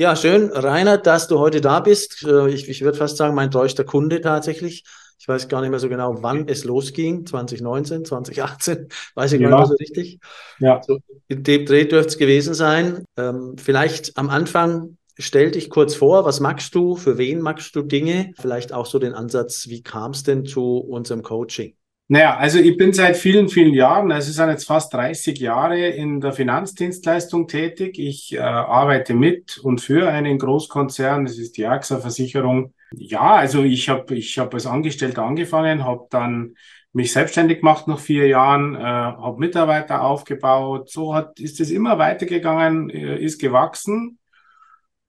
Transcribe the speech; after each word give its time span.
Ja, 0.00 0.14
schön, 0.14 0.52
Rainer, 0.52 0.96
dass 0.96 1.26
du 1.26 1.40
heute 1.40 1.60
da 1.60 1.80
bist. 1.80 2.24
Äh, 2.24 2.50
ich, 2.50 2.68
ich 2.68 2.82
würde 2.82 2.96
fast 2.96 3.16
sagen, 3.16 3.34
mein 3.34 3.50
treuester 3.50 3.82
Kunde 3.82 4.20
tatsächlich. 4.20 4.84
Ich 5.18 5.26
weiß 5.26 5.48
gar 5.48 5.60
nicht 5.60 5.70
mehr 5.70 5.80
so 5.80 5.88
genau, 5.88 6.22
wann 6.22 6.46
es 6.46 6.62
losging. 6.62 7.26
2019, 7.26 8.04
2018, 8.04 8.88
weiß 9.16 9.32
ich 9.32 9.40
ja. 9.40 9.48
gar 9.48 9.58
nicht 9.58 9.68
mehr 9.68 9.76
so 9.76 9.80
richtig. 9.80 10.20
Ja. 10.60 10.80
So, 10.86 11.00
in 11.26 11.42
dem 11.42 11.66
Dreh 11.66 11.84
dürfte 11.84 12.10
es 12.10 12.16
gewesen 12.16 12.54
sein. 12.54 13.04
Ähm, 13.16 13.56
vielleicht 13.58 14.16
am 14.16 14.30
Anfang 14.30 14.96
Stell 15.20 15.50
dich 15.50 15.68
kurz 15.68 15.96
vor, 15.96 16.24
was 16.24 16.38
magst 16.38 16.76
du, 16.76 16.94
für 16.94 17.18
wen 17.18 17.40
magst 17.40 17.74
du 17.74 17.82
Dinge? 17.82 18.30
Vielleicht 18.38 18.72
auch 18.72 18.86
so 18.86 19.00
den 19.00 19.14
Ansatz, 19.14 19.66
wie 19.66 19.82
kam 19.82 20.12
es 20.12 20.22
denn 20.22 20.46
zu 20.46 20.76
unserem 20.78 21.24
Coaching? 21.24 21.74
Naja, 22.10 22.38
also 22.38 22.58
ich 22.58 22.78
bin 22.78 22.94
seit 22.94 23.18
vielen, 23.18 23.50
vielen 23.50 23.74
Jahren, 23.74 24.10
also 24.10 24.30
es 24.30 24.36
sind 24.36 24.48
jetzt 24.48 24.66
fast 24.66 24.94
30 24.94 25.38
Jahre 25.40 25.88
in 25.88 26.22
der 26.22 26.32
Finanzdienstleistung 26.32 27.46
tätig. 27.48 27.98
Ich 27.98 28.32
äh, 28.32 28.38
arbeite 28.38 29.12
mit 29.12 29.58
und 29.58 29.82
für 29.82 30.08
einen 30.08 30.38
Großkonzern, 30.38 31.26
das 31.26 31.36
ist 31.36 31.58
die 31.58 31.66
AXA 31.66 31.98
Versicherung. 31.98 32.72
Ja, 32.96 33.34
also 33.34 33.62
ich 33.62 33.90
habe 33.90 34.14
ich 34.14 34.38
hab 34.38 34.54
als 34.54 34.64
Angestellter 34.64 35.22
angefangen, 35.24 35.84
habe 35.84 36.06
dann 36.08 36.54
mich 36.94 37.12
selbstständig 37.12 37.58
gemacht 37.58 37.86
nach 37.88 37.98
vier 37.98 38.26
Jahren, 38.26 38.74
äh, 38.74 38.78
habe 38.78 39.38
Mitarbeiter 39.38 40.02
aufgebaut. 40.02 40.90
So 40.90 41.14
hat, 41.14 41.38
ist 41.38 41.60
es 41.60 41.70
immer 41.70 41.98
weitergegangen, 41.98 42.88
äh, 42.88 43.18
ist 43.18 43.38
gewachsen 43.38 44.18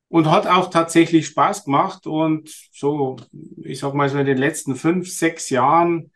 und 0.09 0.29
hat 0.29 0.47
auch 0.47 0.69
tatsächlich 0.69 1.27
Spaß 1.27 1.63
gemacht. 1.63 2.07
Und 2.07 2.49
so, 2.73 3.15
ich 3.63 3.79
sag 3.79 3.93
mal 3.93 4.09
so 4.09 4.17
in 4.17 4.25
den 4.25 4.37
letzten 4.37 4.75
fünf, 4.75 5.09
sechs 5.09 5.49
Jahren 5.49 6.11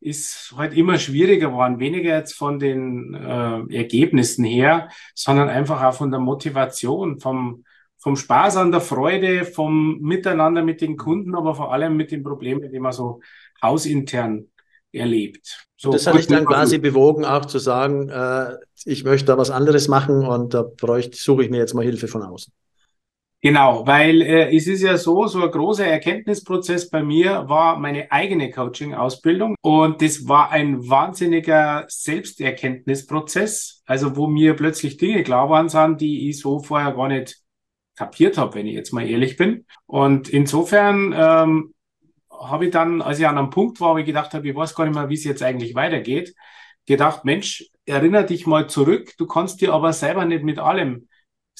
ist 0.00 0.54
halt 0.56 0.74
immer 0.74 0.98
schwieriger 0.98 1.48
geworden. 1.48 1.80
Weniger 1.80 2.16
jetzt 2.16 2.34
von 2.34 2.58
den 2.58 3.14
äh, 3.14 3.76
Ergebnissen 3.76 4.44
her, 4.44 4.88
sondern 5.14 5.48
einfach 5.48 5.82
auch 5.82 5.94
von 5.94 6.10
der 6.10 6.20
Motivation, 6.20 7.18
vom, 7.18 7.64
vom 7.98 8.16
Spaß 8.16 8.56
an 8.56 8.70
der 8.70 8.80
Freude, 8.80 9.44
vom 9.44 9.98
Miteinander 10.00 10.62
mit 10.62 10.80
den 10.80 10.96
Kunden, 10.96 11.34
aber 11.34 11.54
vor 11.54 11.72
allem 11.72 11.96
mit 11.96 12.10
den 12.12 12.22
Problemen, 12.22 12.70
die 12.70 12.80
man 12.80 12.92
so 12.92 13.20
hausintern 13.62 14.46
erlebt. 14.92 15.66
So, 15.76 15.90
das 15.90 16.06
hat 16.06 16.16
dich 16.16 16.26
dann 16.26 16.44
quasi 16.44 16.78
bewogen, 16.78 17.24
auch 17.24 17.44
zu 17.44 17.58
sagen, 17.58 18.08
äh, 18.08 18.56
ich 18.84 19.04
möchte 19.04 19.26
da 19.26 19.38
was 19.38 19.50
anderes 19.50 19.88
machen 19.88 20.26
und 20.26 20.54
da 20.54 20.62
bräuchte, 20.62 21.16
suche 21.16 21.44
ich 21.44 21.50
mir 21.50 21.58
jetzt 21.58 21.74
mal 21.74 21.84
Hilfe 21.84 22.08
von 22.08 22.22
außen. 22.22 22.52
Genau, 23.40 23.86
weil 23.86 24.20
äh, 24.22 24.56
es 24.56 24.66
ist 24.66 24.82
ja 24.82 24.96
so, 24.96 25.28
so 25.28 25.44
ein 25.44 25.50
großer 25.50 25.86
Erkenntnisprozess 25.86 26.90
bei 26.90 27.04
mir 27.04 27.48
war 27.48 27.78
meine 27.78 28.10
eigene 28.10 28.50
Coaching-Ausbildung 28.50 29.54
und 29.60 30.02
das 30.02 30.26
war 30.26 30.50
ein 30.50 30.88
wahnsinniger 30.88 31.84
Selbsterkenntnisprozess, 31.88 33.82
also 33.86 34.16
wo 34.16 34.26
mir 34.26 34.54
plötzlich 34.54 34.96
Dinge 34.96 35.22
klar 35.22 35.48
waren, 35.50 35.68
sind, 35.68 36.00
die 36.00 36.28
ich 36.28 36.40
so 36.40 36.58
vorher 36.58 36.92
gar 36.94 37.06
nicht 37.06 37.36
kapiert 37.96 38.38
habe, 38.38 38.56
wenn 38.56 38.66
ich 38.66 38.74
jetzt 38.74 38.92
mal 38.92 39.08
ehrlich 39.08 39.36
bin. 39.36 39.66
Und 39.86 40.28
insofern 40.28 41.14
ähm, 41.16 41.74
habe 42.30 42.66
ich 42.66 42.70
dann, 42.72 43.02
als 43.02 43.20
ich 43.20 43.26
an 43.28 43.38
einem 43.38 43.50
Punkt 43.50 43.80
war, 43.80 43.94
wo 43.94 43.98
ich 43.98 44.06
gedacht 44.06 44.34
habe, 44.34 44.48
ich 44.48 44.56
weiß 44.56 44.74
gar 44.74 44.84
nicht 44.84 44.94
mehr, 44.96 45.08
wie 45.10 45.14
es 45.14 45.24
jetzt 45.24 45.44
eigentlich 45.44 45.76
weitergeht, 45.76 46.34
gedacht, 46.86 47.24
Mensch, 47.24 47.70
erinnere 47.86 48.26
dich 48.26 48.48
mal 48.48 48.68
zurück, 48.68 49.12
du 49.16 49.26
kannst 49.26 49.60
dir 49.60 49.72
aber 49.74 49.92
selber 49.92 50.24
nicht 50.24 50.42
mit 50.42 50.58
allem 50.58 51.08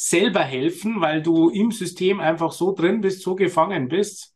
selber 0.01 0.45
helfen, 0.45 1.01
weil 1.01 1.23
du 1.23 1.49
im 1.51 1.73
System 1.73 2.21
einfach 2.21 2.53
so 2.53 2.73
drin 2.73 3.01
bist, 3.01 3.21
so 3.23 3.35
gefangen 3.35 3.89
bist, 3.89 4.33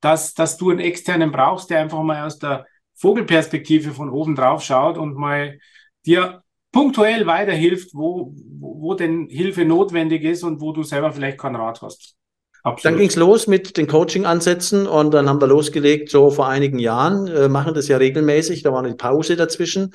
dass, 0.00 0.34
dass 0.34 0.56
du 0.56 0.70
einen 0.70 0.78
externen 0.78 1.32
brauchst, 1.32 1.68
der 1.68 1.80
einfach 1.80 2.00
mal 2.04 2.24
aus 2.24 2.38
der 2.38 2.64
Vogelperspektive 2.94 3.90
von 3.90 4.08
oben 4.10 4.36
drauf 4.36 4.62
schaut 4.62 4.96
und 4.98 5.16
mal 5.16 5.58
dir 6.06 6.44
punktuell 6.70 7.26
weiterhilft, 7.26 7.90
wo, 7.92 8.32
wo 8.60 8.94
denn 8.94 9.26
Hilfe 9.28 9.64
notwendig 9.64 10.22
ist 10.22 10.44
und 10.44 10.60
wo 10.60 10.72
du 10.72 10.84
selber 10.84 11.10
vielleicht 11.10 11.38
keinen 11.38 11.56
Rat 11.56 11.82
hast. 11.82 12.14
Absolut. 12.62 12.84
Dann 12.84 13.00
ging 13.00 13.08
es 13.08 13.16
los 13.16 13.48
mit 13.48 13.76
den 13.78 13.88
Coaching-Ansätzen 13.88 14.86
und 14.86 15.12
dann 15.12 15.28
haben 15.28 15.40
wir 15.40 15.48
losgelegt, 15.48 16.10
so 16.10 16.30
vor 16.30 16.46
einigen 16.46 16.78
Jahren, 16.78 17.26
äh, 17.26 17.48
machen 17.48 17.74
das 17.74 17.88
ja 17.88 17.96
regelmäßig, 17.96 18.62
da 18.62 18.72
war 18.72 18.84
eine 18.84 18.94
Pause 18.94 19.34
dazwischen. 19.34 19.92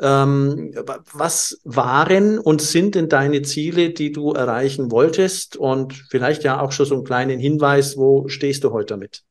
Ähm, 0.00 0.72
was 1.12 1.60
waren 1.64 2.38
und 2.38 2.62
sind 2.62 2.94
denn 2.94 3.08
deine 3.08 3.42
Ziele, 3.42 3.90
die 3.90 4.12
du 4.12 4.32
erreichen 4.32 4.90
wolltest? 4.90 5.56
Und 5.56 5.92
vielleicht 6.10 6.44
ja 6.44 6.60
auch 6.60 6.72
schon 6.72 6.86
so 6.86 6.94
einen 6.94 7.04
kleinen 7.04 7.38
Hinweis, 7.38 7.96
wo 7.96 8.28
stehst 8.28 8.64
du 8.64 8.72
heute 8.72 8.94
damit? 8.94 9.24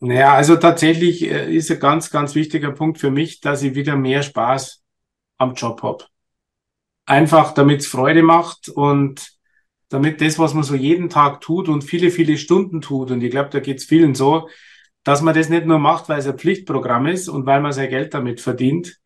Naja, 0.00 0.34
also 0.34 0.56
tatsächlich 0.56 1.22
äh, 1.22 1.54
ist 1.54 1.70
ein 1.70 1.78
ganz, 1.78 2.10
ganz 2.10 2.34
wichtiger 2.34 2.72
Punkt 2.72 2.98
für 2.98 3.12
mich, 3.12 3.40
dass 3.40 3.62
ich 3.62 3.76
wieder 3.76 3.96
mehr 3.96 4.24
Spaß 4.24 4.82
am 5.38 5.54
Job 5.54 5.82
habe. 5.84 6.04
Einfach 7.06 7.54
damit 7.54 7.80
es 7.80 7.86
Freude 7.86 8.24
macht 8.24 8.68
und 8.68 9.32
damit 9.88 10.20
das, 10.20 10.38
was 10.38 10.54
man 10.54 10.64
so 10.64 10.74
jeden 10.74 11.08
Tag 11.08 11.40
tut 11.40 11.68
und 11.68 11.84
viele, 11.84 12.10
viele 12.10 12.36
Stunden 12.38 12.80
tut, 12.80 13.10
und 13.10 13.22
ich 13.22 13.30
glaube, 13.30 13.50
da 13.50 13.60
geht 13.60 13.78
es 13.78 13.84
vielen 13.84 14.14
so, 14.14 14.48
dass 15.04 15.20
man 15.20 15.34
das 15.34 15.48
nicht 15.48 15.66
nur 15.66 15.78
macht, 15.78 16.08
weil 16.08 16.18
es 16.18 16.26
ein 16.26 16.38
Pflichtprogramm 16.38 17.06
ist 17.06 17.28
und 17.28 17.46
weil 17.46 17.60
man 17.60 17.72
sein 17.72 17.90
Geld 17.90 18.14
damit 18.14 18.40
verdient, 18.40 18.98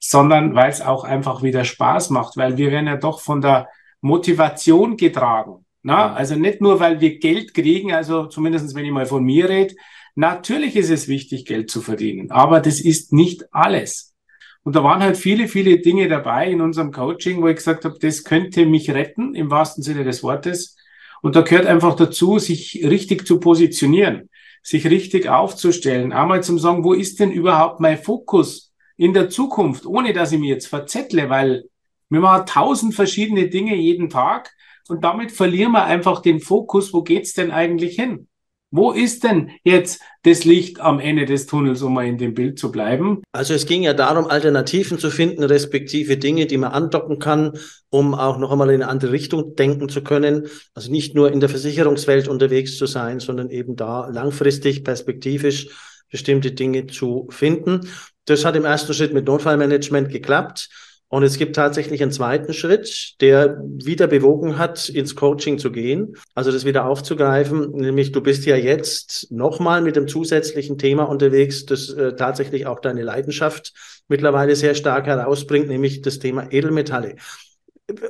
sondern 0.00 0.54
weil 0.54 0.70
es 0.70 0.80
auch 0.80 1.04
einfach 1.04 1.42
wieder 1.42 1.64
Spaß 1.64 2.10
macht, 2.10 2.36
weil 2.36 2.56
wir 2.56 2.72
werden 2.72 2.86
ja 2.86 2.96
doch 2.96 3.20
von 3.20 3.40
der 3.40 3.68
Motivation 4.00 4.96
getragen. 4.96 5.66
Na? 5.82 6.12
Also 6.14 6.34
nicht 6.34 6.60
nur, 6.60 6.80
weil 6.80 7.00
wir 7.00 7.18
Geld 7.18 7.54
kriegen, 7.54 7.92
also 7.92 8.26
zumindestens 8.26 8.74
wenn 8.74 8.86
ich 8.86 8.90
mal 8.90 9.06
von 9.06 9.22
mir 9.22 9.48
rede, 9.48 9.74
natürlich 10.14 10.74
ist 10.74 10.90
es 10.90 11.06
wichtig, 11.06 11.44
Geld 11.44 11.70
zu 11.70 11.82
verdienen, 11.82 12.30
aber 12.30 12.60
das 12.60 12.80
ist 12.80 13.12
nicht 13.12 13.44
alles. 13.52 14.14
Und 14.62 14.76
da 14.76 14.84
waren 14.84 15.02
halt 15.02 15.16
viele, 15.16 15.48
viele 15.48 15.78
Dinge 15.78 16.08
dabei 16.08 16.50
in 16.50 16.60
unserem 16.60 16.92
Coaching, 16.92 17.40
wo 17.40 17.48
ich 17.48 17.56
gesagt 17.56 17.84
habe, 17.84 17.98
das 17.98 18.24
könnte 18.24 18.66
mich 18.66 18.90
retten, 18.90 19.34
im 19.34 19.50
wahrsten 19.50 19.82
Sinne 19.82 20.04
des 20.04 20.22
Wortes. 20.22 20.76
Und 21.22 21.36
da 21.36 21.42
gehört 21.42 21.66
einfach 21.66 21.96
dazu, 21.96 22.38
sich 22.38 22.80
richtig 22.84 23.26
zu 23.26 23.40
positionieren, 23.40 24.28
sich 24.62 24.86
richtig 24.86 25.28
aufzustellen, 25.28 26.12
einmal 26.12 26.42
zum 26.42 26.58
sagen, 26.58 26.84
wo 26.84 26.92
ist 26.92 27.20
denn 27.20 27.32
überhaupt 27.32 27.80
mein 27.80 27.98
Fokus? 27.98 28.69
In 29.00 29.14
der 29.14 29.30
Zukunft, 29.30 29.86
ohne 29.86 30.12
dass 30.12 30.30
ich 30.30 30.38
mich 30.38 30.50
jetzt 30.50 30.66
verzettle, 30.66 31.30
weil 31.30 31.64
wir 32.10 32.20
machen 32.20 32.44
tausend 32.44 32.94
verschiedene 32.94 33.48
Dinge 33.48 33.74
jeden 33.74 34.10
Tag 34.10 34.54
und 34.88 35.02
damit 35.02 35.32
verlieren 35.32 35.72
wir 35.72 35.84
einfach 35.84 36.20
den 36.20 36.38
Fokus, 36.38 36.92
wo 36.92 37.02
geht's 37.02 37.32
denn 37.32 37.50
eigentlich 37.50 37.96
hin? 37.96 38.28
Wo 38.70 38.92
ist 38.92 39.24
denn 39.24 39.52
jetzt 39.64 40.02
das 40.22 40.44
Licht 40.44 40.80
am 40.80 41.00
Ende 41.00 41.24
des 41.24 41.46
Tunnels, 41.46 41.80
um 41.80 41.94
mal 41.94 42.06
in 42.06 42.18
dem 42.18 42.34
Bild 42.34 42.58
zu 42.58 42.70
bleiben? 42.70 43.22
Also 43.32 43.54
es 43.54 43.64
ging 43.64 43.82
ja 43.82 43.94
darum, 43.94 44.26
Alternativen 44.26 44.98
zu 44.98 45.10
finden, 45.10 45.44
respektive 45.44 46.18
Dinge, 46.18 46.44
die 46.44 46.58
man 46.58 46.72
andocken 46.72 47.18
kann, 47.18 47.58
um 47.88 48.14
auch 48.14 48.36
noch 48.36 48.52
einmal 48.52 48.68
in 48.68 48.82
eine 48.82 48.90
andere 48.90 49.12
Richtung 49.12 49.56
denken 49.56 49.88
zu 49.88 50.02
können. 50.02 50.46
Also 50.74 50.92
nicht 50.92 51.14
nur 51.14 51.32
in 51.32 51.40
der 51.40 51.48
Versicherungswelt 51.48 52.28
unterwegs 52.28 52.76
zu 52.76 52.84
sein, 52.84 53.18
sondern 53.18 53.48
eben 53.48 53.76
da 53.76 54.08
langfristig, 54.08 54.84
perspektivisch 54.84 55.68
bestimmte 56.10 56.52
Dinge 56.52 56.86
zu 56.86 57.28
finden. 57.30 57.88
Das 58.30 58.44
hat 58.44 58.54
im 58.54 58.64
ersten 58.64 58.94
Schritt 58.94 59.12
mit 59.12 59.26
Notfallmanagement 59.26 60.08
geklappt. 60.08 60.68
Und 61.08 61.24
es 61.24 61.36
gibt 61.36 61.56
tatsächlich 61.56 62.00
einen 62.00 62.12
zweiten 62.12 62.52
Schritt, 62.52 63.20
der 63.20 63.60
wieder 63.64 64.06
bewogen 64.06 64.56
hat, 64.56 64.88
ins 64.88 65.16
Coaching 65.16 65.58
zu 65.58 65.72
gehen, 65.72 66.14
also 66.36 66.52
das 66.52 66.64
wieder 66.64 66.86
aufzugreifen. 66.86 67.72
Nämlich 67.72 68.12
du 68.12 68.20
bist 68.20 68.46
ja 68.46 68.54
jetzt 68.54 69.32
nochmal 69.32 69.82
mit 69.82 69.96
dem 69.96 70.06
zusätzlichen 70.06 70.78
Thema 70.78 71.08
unterwegs, 71.08 71.66
das 71.66 71.90
äh, 71.90 72.14
tatsächlich 72.14 72.66
auch 72.66 72.78
deine 72.78 73.02
Leidenschaft 73.02 73.72
mittlerweile 74.06 74.54
sehr 74.54 74.76
stark 74.76 75.06
herausbringt, 75.08 75.66
nämlich 75.66 76.00
das 76.00 76.20
Thema 76.20 76.52
Edelmetalle. 76.52 77.16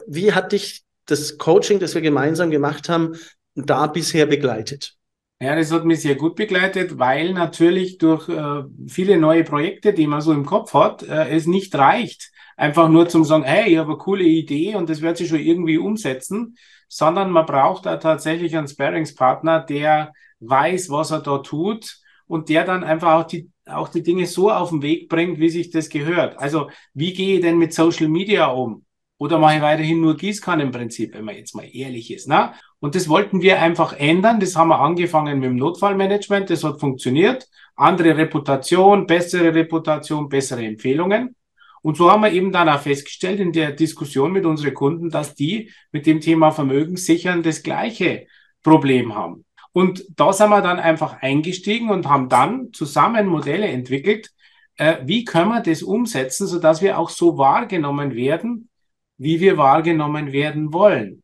Wie 0.06 0.34
hat 0.34 0.52
dich 0.52 0.82
das 1.06 1.38
Coaching, 1.38 1.78
das 1.78 1.94
wir 1.94 2.02
gemeinsam 2.02 2.50
gemacht 2.50 2.90
haben, 2.90 3.14
da 3.54 3.86
bisher 3.86 4.26
begleitet? 4.26 4.99
Ja, 5.42 5.56
das 5.56 5.72
hat 5.72 5.86
mich 5.86 6.02
sehr 6.02 6.16
gut 6.16 6.36
begleitet, 6.36 6.98
weil 6.98 7.32
natürlich 7.32 7.96
durch 7.96 8.28
äh, 8.28 8.62
viele 8.86 9.16
neue 9.16 9.42
Projekte, 9.42 9.94
die 9.94 10.06
man 10.06 10.20
so 10.20 10.32
im 10.34 10.44
Kopf 10.44 10.74
hat, 10.74 11.02
äh, 11.02 11.30
es 11.30 11.46
nicht 11.46 11.74
reicht, 11.74 12.30
einfach 12.58 12.90
nur 12.90 13.08
zum 13.08 13.24
sagen, 13.24 13.44
hey, 13.44 13.70
ich 13.72 13.78
habe 13.78 13.88
eine 13.92 13.98
coole 13.98 14.24
Idee 14.24 14.74
und 14.74 14.90
das 14.90 15.00
wird 15.00 15.16
sich 15.16 15.30
schon 15.30 15.40
irgendwie 15.40 15.78
umsetzen, 15.78 16.56
sondern 16.88 17.30
man 17.30 17.46
braucht 17.46 17.86
da 17.86 17.96
tatsächlich 17.96 18.54
einen 18.54 18.68
Sparingspartner, 18.68 19.60
der 19.60 20.12
weiß, 20.40 20.90
was 20.90 21.10
er 21.10 21.20
da 21.20 21.38
tut 21.38 21.96
und 22.26 22.50
der 22.50 22.64
dann 22.64 22.84
einfach 22.84 23.14
auch 23.14 23.24
die, 23.26 23.50
auch 23.64 23.88
die 23.88 24.02
Dinge 24.02 24.26
so 24.26 24.50
auf 24.50 24.68
den 24.70 24.82
Weg 24.82 25.08
bringt, 25.08 25.38
wie 25.40 25.48
sich 25.48 25.70
das 25.70 25.88
gehört. 25.88 26.38
Also, 26.38 26.68
wie 26.92 27.14
gehe 27.14 27.36
ich 27.36 27.40
denn 27.40 27.56
mit 27.56 27.72
Social 27.72 28.08
Media 28.08 28.46
um? 28.48 28.84
Oder 29.16 29.38
mache 29.38 29.56
ich 29.56 29.62
weiterhin 29.62 30.00
nur 30.00 30.16
Gießkannenprinzip, 30.16 31.14
wenn 31.14 31.24
man 31.24 31.36
jetzt 31.36 31.54
mal 31.54 31.68
ehrlich 31.70 32.10
ist. 32.10 32.26
Ne? 32.28 32.52
Und 32.80 32.94
das 32.94 33.08
wollten 33.08 33.42
wir 33.42 33.60
einfach 33.60 33.92
ändern. 33.92 34.40
Das 34.40 34.56
haben 34.56 34.68
wir 34.68 34.80
angefangen 34.80 35.38
mit 35.38 35.50
dem 35.50 35.56
Notfallmanagement. 35.56 36.50
Das 36.50 36.64
hat 36.64 36.80
funktioniert. 36.80 37.48
Andere 37.76 38.16
Reputation, 38.16 39.06
bessere 39.06 39.54
Reputation, 39.54 40.28
bessere 40.28 40.64
Empfehlungen. 40.64 41.36
Und 41.82 41.96
so 41.96 42.10
haben 42.10 42.22
wir 42.22 42.32
eben 42.32 42.52
dann 42.52 42.68
auch 42.68 42.80
festgestellt 42.80 43.40
in 43.40 43.52
der 43.52 43.72
Diskussion 43.72 44.32
mit 44.32 44.44
unseren 44.44 44.74
Kunden, 44.74 45.10
dass 45.10 45.34
die 45.34 45.70
mit 45.92 46.06
dem 46.06 46.20
Thema 46.20 46.50
Vermögenssichern 46.50 47.42
das 47.42 47.62
gleiche 47.62 48.26
Problem 48.62 49.14
haben. 49.14 49.44
Und 49.72 50.04
da 50.16 50.32
sind 50.32 50.50
wir 50.50 50.62
dann 50.62 50.78
einfach 50.78 51.22
eingestiegen 51.22 51.90
und 51.90 52.08
haben 52.08 52.28
dann 52.28 52.72
zusammen 52.72 53.26
Modelle 53.26 53.68
entwickelt, 53.68 54.30
äh, 54.76 54.98
wie 55.04 55.24
können 55.24 55.50
wir 55.50 55.60
das 55.60 55.82
umsetzen, 55.82 56.46
sodass 56.46 56.82
wir 56.82 56.98
auch 56.98 57.10
so 57.10 57.38
wahrgenommen 57.38 58.14
werden, 58.14 58.68
wie 59.16 59.40
wir 59.40 59.56
wahrgenommen 59.56 60.32
werden 60.32 60.72
wollen. 60.72 61.19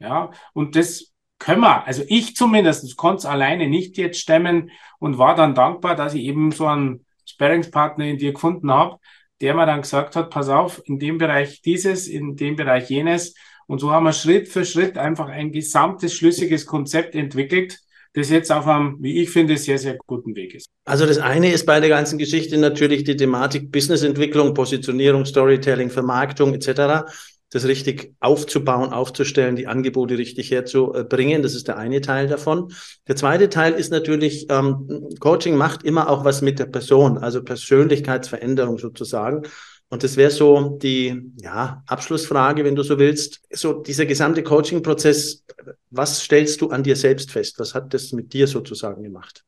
Ja, 0.00 0.30
und 0.52 0.76
das 0.76 1.12
können 1.38 1.60
wir, 1.60 1.86
also 1.86 2.02
ich 2.08 2.36
zumindest 2.36 2.96
konnte 2.96 3.18
es 3.18 3.26
alleine 3.26 3.68
nicht 3.68 3.96
jetzt 3.96 4.18
stemmen 4.18 4.70
und 4.98 5.18
war 5.18 5.34
dann 5.34 5.54
dankbar, 5.54 5.94
dass 5.94 6.14
ich 6.14 6.22
eben 6.22 6.50
so 6.52 6.66
einen 6.66 7.04
Sparringspartner 7.26 8.06
in 8.06 8.18
dir 8.18 8.32
gefunden 8.32 8.70
habe, 8.70 8.98
der 9.40 9.54
mir 9.54 9.66
dann 9.66 9.82
gesagt 9.82 10.16
hat, 10.16 10.30
pass 10.30 10.48
auf, 10.48 10.82
in 10.84 10.98
dem 10.98 11.18
Bereich 11.18 11.62
dieses, 11.62 12.08
in 12.08 12.36
dem 12.36 12.56
Bereich 12.56 12.90
jenes. 12.90 13.34
Und 13.66 13.80
so 13.80 13.92
haben 13.92 14.04
wir 14.04 14.12
Schritt 14.12 14.48
für 14.48 14.64
Schritt 14.64 14.98
einfach 14.98 15.28
ein 15.28 15.52
gesamtes, 15.52 16.14
schlüssiges 16.14 16.66
Konzept 16.66 17.14
entwickelt, 17.14 17.78
das 18.14 18.30
jetzt 18.30 18.50
auf 18.50 18.66
einem, 18.66 18.96
wie 19.00 19.22
ich 19.22 19.30
finde, 19.30 19.56
sehr, 19.58 19.78
sehr 19.78 19.96
guten 20.06 20.34
Weg 20.34 20.54
ist. 20.54 20.68
Also 20.86 21.06
das 21.06 21.18
eine 21.18 21.52
ist 21.52 21.66
bei 21.66 21.78
der 21.78 21.90
ganzen 21.90 22.18
Geschichte 22.18 22.56
natürlich 22.56 23.04
die 23.04 23.16
Thematik 23.16 23.70
Businessentwicklung, 23.70 24.54
Positionierung, 24.54 25.24
Storytelling, 25.24 25.90
Vermarktung 25.90 26.54
etc 26.54 27.04
das 27.50 27.64
richtig 27.64 28.14
aufzubauen, 28.20 28.92
aufzustellen, 28.92 29.56
die 29.56 29.66
Angebote 29.66 30.18
richtig 30.18 30.50
herzubringen. 30.50 31.42
Das 31.42 31.54
ist 31.54 31.68
der 31.68 31.78
eine 31.78 32.00
Teil 32.00 32.28
davon. 32.28 32.72
Der 33.06 33.16
zweite 33.16 33.48
Teil 33.48 33.72
ist 33.72 33.90
natürlich, 33.90 34.46
ähm, 34.50 35.08
Coaching 35.18 35.56
macht 35.56 35.82
immer 35.82 36.10
auch 36.10 36.24
was 36.24 36.42
mit 36.42 36.58
der 36.58 36.66
Person, 36.66 37.18
also 37.18 37.42
Persönlichkeitsveränderung 37.42 38.78
sozusagen. 38.78 39.42
Und 39.90 40.02
das 40.02 40.16
wäre 40.16 40.30
so 40.30 40.78
die 40.82 41.32
ja, 41.40 41.82
Abschlussfrage, 41.86 42.62
wenn 42.64 42.74
du 42.74 42.82
so 42.82 42.98
willst. 42.98 43.40
So 43.50 43.74
dieser 43.74 44.04
gesamte 44.04 44.42
Coaching-Prozess, 44.42 45.44
was 45.90 46.20
stellst 46.20 46.60
du 46.60 46.68
an 46.68 46.82
dir 46.82 46.96
selbst 46.96 47.30
fest? 47.30 47.58
Was 47.58 47.74
hat 47.74 47.94
das 47.94 48.12
mit 48.12 48.34
dir 48.34 48.46
sozusagen 48.46 49.02
gemacht? 49.02 49.44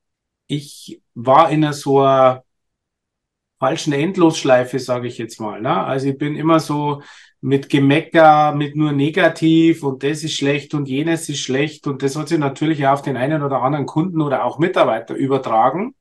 Ich 0.46 1.02
war 1.14 1.50
in 1.50 1.70
so 1.74 2.00
einer 2.00 2.42
falschen 3.60 3.92
Endlosschleife, 3.92 4.78
sage 4.80 5.06
ich 5.06 5.18
jetzt 5.18 5.40
mal. 5.40 5.60
Ne? 5.60 5.84
Also 5.84 6.08
ich 6.08 6.18
bin 6.18 6.34
immer 6.34 6.58
so 6.58 7.02
mit 7.42 7.68
Gemecker, 7.68 8.54
mit 8.54 8.74
nur 8.74 8.92
negativ 8.92 9.82
und 9.82 10.02
das 10.02 10.24
ist 10.24 10.34
schlecht 10.34 10.74
und 10.74 10.88
jenes 10.88 11.28
ist 11.28 11.40
schlecht 11.40 11.86
und 11.86 12.02
das 12.02 12.16
hat 12.16 12.28
sich 12.28 12.38
natürlich 12.38 12.86
auch 12.86 12.94
auf 12.94 13.02
den 13.02 13.16
einen 13.16 13.42
oder 13.42 13.62
anderen 13.62 13.86
Kunden 13.86 14.20
oder 14.20 14.44
auch 14.44 14.58
Mitarbeiter 14.58 15.14
übertragen. 15.14 15.94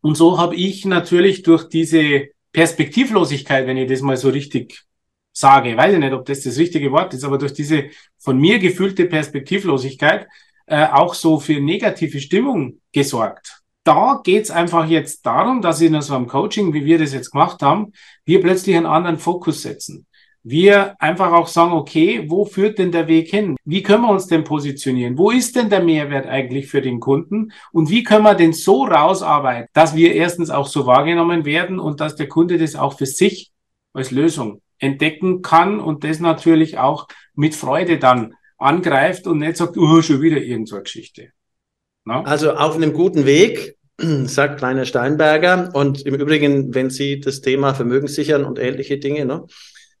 Und 0.00 0.16
so 0.16 0.38
habe 0.38 0.56
ich 0.56 0.84
natürlich 0.84 1.42
durch 1.42 1.68
diese 1.68 2.28
Perspektivlosigkeit, 2.52 3.66
wenn 3.66 3.76
ich 3.76 3.88
das 3.88 4.02
mal 4.02 4.16
so 4.16 4.28
richtig 4.28 4.84
sage, 5.32 5.76
weiß 5.76 5.94
ich 5.94 6.00
nicht, 6.00 6.12
ob 6.12 6.24
das 6.24 6.42
das 6.42 6.58
richtige 6.58 6.90
Wort 6.92 7.14
ist, 7.14 7.24
aber 7.24 7.38
durch 7.38 7.52
diese 7.52 7.90
von 8.18 8.38
mir 8.38 8.58
gefühlte 8.58 9.06
Perspektivlosigkeit 9.06 10.26
äh, 10.66 10.86
auch 10.86 11.14
so 11.14 11.38
für 11.38 11.60
negative 11.60 12.20
Stimmung 12.20 12.80
gesorgt 12.92 13.62
da 13.86 14.20
geht's 14.24 14.50
einfach 14.50 14.88
jetzt 14.88 15.24
darum, 15.24 15.62
dass 15.62 15.80
in 15.80 15.94
einem 15.94 16.26
Coaching, 16.26 16.72
wie 16.72 16.84
wir 16.84 16.98
das 16.98 17.14
jetzt 17.14 17.30
gemacht 17.30 17.62
haben, 17.62 17.92
wir 18.24 18.40
plötzlich 18.40 18.76
einen 18.76 18.86
anderen 18.86 19.18
Fokus 19.18 19.62
setzen. 19.62 20.06
Wir 20.42 21.00
einfach 21.00 21.32
auch 21.32 21.46
sagen, 21.46 21.72
okay, 21.72 22.24
wo 22.28 22.44
führt 22.44 22.78
denn 22.78 22.92
der 22.92 23.08
Weg 23.08 23.30
hin? 23.30 23.56
Wie 23.64 23.82
können 23.82 24.02
wir 24.02 24.10
uns 24.10 24.26
denn 24.26 24.44
positionieren? 24.44 25.18
Wo 25.18 25.30
ist 25.30 25.56
denn 25.56 25.70
der 25.70 25.82
Mehrwert 25.82 26.26
eigentlich 26.26 26.68
für 26.68 26.80
den 26.80 27.00
Kunden? 27.00 27.52
Und 27.72 27.90
wie 27.90 28.02
können 28.02 28.24
wir 28.24 28.34
den 28.34 28.52
so 28.52 28.84
rausarbeiten, 28.84 29.68
dass 29.72 29.94
wir 29.94 30.14
erstens 30.14 30.50
auch 30.50 30.66
so 30.66 30.86
wahrgenommen 30.86 31.44
werden 31.44 31.78
und 31.80 32.00
dass 32.00 32.16
der 32.16 32.28
Kunde 32.28 32.58
das 32.58 32.76
auch 32.76 32.96
für 32.98 33.06
sich 33.06 33.52
als 33.92 34.10
Lösung 34.10 34.62
entdecken 34.78 35.42
kann 35.42 35.80
und 35.80 36.04
das 36.04 36.20
natürlich 36.20 36.78
auch 36.78 37.08
mit 37.34 37.54
Freude 37.54 37.98
dann 37.98 38.34
angreift 38.58 39.26
und 39.26 39.38
nicht 39.38 39.56
sagt, 39.56 39.76
oh, 39.76 40.02
schon 40.02 40.22
wieder 40.22 40.38
irgendeine 40.38 40.82
Geschichte. 40.82 41.30
No? 42.06 42.22
Also 42.22 42.52
auf 42.52 42.76
einem 42.76 42.92
guten 42.92 43.26
Weg, 43.26 43.76
sagt 43.98 44.62
Rainer 44.62 44.84
Steinberger. 44.84 45.70
Und 45.74 46.06
im 46.06 46.14
Übrigen, 46.14 46.74
wenn 46.74 46.88
Sie 46.88 47.20
das 47.20 47.40
Thema 47.40 47.74
Vermögenssichern 47.74 48.44
und 48.44 48.58
ähnliche 48.58 48.98
Dinge, 48.98 49.26
ne, 49.26 49.44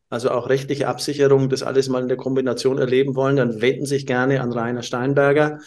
also 0.08 0.30
auch 0.30 0.48
rechtliche 0.48 0.86
Absicherung, 0.86 1.48
das 1.48 1.64
alles 1.64 1.88
mal 1.88 2.02
in 2.02 2.08
der 2.08 2.16
Kombination 2.16 2.78
erleben 2.78 3.16
wollen, 3.16 3.36
dann 3.36 3.60
wenden 3.60 3.86
Sie 3.86 3.96
sich 3.96 4.06
gerne 4.06 4.40
an 4.40 4.52
Rainer 4.52 4.82
Steinberger. 4.82 5.58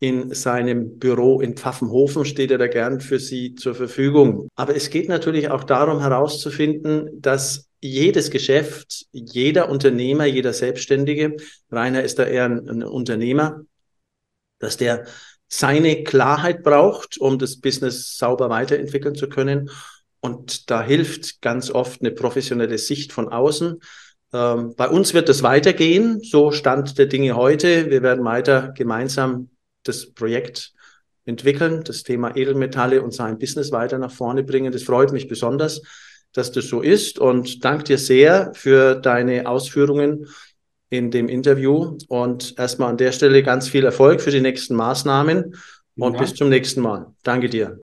In 0.00 0.32
seinem 0.32 0.98
Büro 0.98 1.40
in 1.40 1.56
Pfaffenhofen 1.56 2.24
steht 2.24 2.52
er 2.52 2.58
da 2.58 2.68
gern 2.68 3.00
für 3.00 3.18
Sie 3.18 3.54
zur 3.54 3.74
Verfügung. 3.74 4.48
Aber 4.54 4.76
es 4.76 4.90
geht 4.90 5.08
natürlich 5.08 5.50
auch 5.50 5.64
darum 5.64 6.00
herauszufinden, 6.00 7.20
dass 7.20 7.66
jedes 7.80 8.30
Geschäft, 8.30 9.06
jeder 9.12 9.68
Unternehmer, 9.70 10.26
jeder 10.26 10.52
Selbstständige, 10.52 11.36
Rainer 11.70 12.02
ist 12.02 12.18
da 12.18 12.24
eher 12.24 12.44
ein, 12.44 12.68
ein 12.68 12.82
Unternehmer, 12.84 13.62
dass 14.60 14.76
der 14.76 15.06
seine 15.48 16.04
Klarheit 16.04 16.62
braucht, 16.62 17.18
um 17.18 17.38
das 17.38 17.56
Business 17.56 18.16
sauber 18.16 18.50
weiterentwickeln 18.50 19.14
zu 19.14 19.28
können. 19.28 19.70
Und 20.20 20.70
da 20.70 20.82
hilft 20.82 21.40
ganz 21.40 21.70
oft 21.70 22.00
eine 22.00 22.10
professionelle 22.10 22.78
Sicht 22.78 23.12
von 23.12 23.28
außen. 23.28 23.80
Ähm, 24.32 24.74
bei 24.76 24.88
uns 24.88 25.14
wird 25.14 25.28
es 25.28 25.42
weitergehen, 25.42 26.20
so 26.20 26.52
Stand 26.52 26.98
der 26.98 27.06
Dinge 27.06 27.34
heute. 27.34 27.90
Wir 27.90 28.02
werden 28.02 28.24
weiter 28.24 28.72
gemeinsam 28.76 29.50
das 29.84 30.12
Projekt 30.12 30.72
entwickeln, 31.24 31.82
das 31.84 32.02
Thema 32.02 32.36
Edelmetalle 32.36 33.02
und 33.02 33.14
sein 33.14 33.38
Business 33.38 33.72
weiter 33.72 33.98
nach 33.98 34.12
vorne 34.12 34.42
bringen. 34.42 34.72
Das 34.72 34.82
freut 34.82 35.12
mich 35.12 35.28
besonders, 35.28 35.82
dass 36.32 36.52
das 36.52 36.66
so 36.66 36.82
ist 36.82 37.18
und 37.18 37.64
danke 37.64 37.84
dir 37.84 37.98
sehr 37.98 38.52
für 38.54 38.96
deine 38.96 39.48
Ausführungen 39.48 40.26
in 40.90 41.10
dem 41.10 41.28
Interview. 41.28 41.96
Und 42.08 42.58
erstmal 42.58 42.90
an 42.90 42.96
der 42.96 43.12
Stelle 43.12 43.42
ganz 43.42 43.68
viel 43.68 43.84
Erfolg 43.84 44.20
für 44.20 44.30
die 44.30 44.40
nächsten 44.40 44.74
Maßnahmen 44.74 45.54
und 45.96 46.14
ja. 46.14 46.20
bis 46.20 46.34
zum 46.34 46.48
nächsten 46.48 46.80
Mal. 46.80 47.06
Danke 47.22 47.48
dir. 47.48 47.76